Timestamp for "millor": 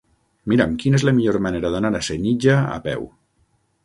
1.17-1.37